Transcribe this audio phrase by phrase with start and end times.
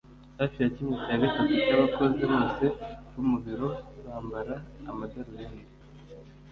[0.39, 2.63] Hafi ya kimwe cya gatatu cyabakozi bose
[3.11, 3.69] bo mu biro
[4.05, 4.55] bambara
[4.89, 5.63] amadarubindi